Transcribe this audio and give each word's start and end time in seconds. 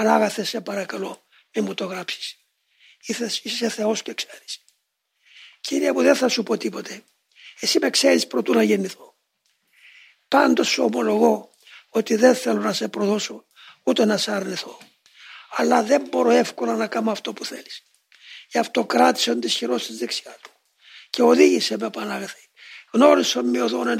Παράγαθε 0.00 0.44
σε 0.44 0.60
παρακαλώ 0.60 1.26
μην 1.54 1.64
μου 1.64 1.74
το 1.74 1.84
γράψεις. 1.84 2.36
Είσαι 3.42 3.68
Θεός 3.68 4.02
και 4.02 4.14
ξέρεις. 4.14 4.64
Κύριε 5.60 5.92
μου 5.92 6.02
δεν 6.02 6.16
θα 6.16 6.28
σου 6.28 6.42
πω 6.42 6.56
τίποτε. 6.56 7.02
Εσύ 7.60 7.78
με 7.78 7.90
ξέρεις 7.90 8.26
προτού 8.26 8.54
να 8.54 8.62
γεννηθώ. 8.62 9.14
Πάντως 10.28 10.68
σου 10.68 10.84
ομολογώ 10.84 11.50
ότι 11.88 12.14
δεν 12.14 12.34
θέλω 12.34 12.60
να 12.60 12.72
σε 12.72 12.88
προδώσω 12.88 13.44
ούτε 13.82 14.04
να 14.04 14.16
σε 14.16 14.32
αρνηθώ. 14.32 14.78
Αλλά 15.50 15.82
δεν 15.82 16.06
μπορώ 16.10 16.30
εύκολα 16.30 16.76
να 16.76 16.86
κάνω 16.86 17.10
αυτό 17.10 17.32
που 17.32 17.44
θέλεις. 17.44 17.82
Γι' 18.50 18.58
αυτό 18.58 18.86
κράτησε 18.86 19.34
τις 19.36 19.54
χειρό 19.54 19.78
δεξιά 19.88 20.36
του 20.42 20.50
και 21.10 21.22
οδήγησε 21.22 21.76
με 21.78 21.90
Πανάγαθη. 21.90 22.48
Γνώρισε 22.90 23.42
με 23.42 23.62
οδόν 23.62 23.86
να 23.86 23.94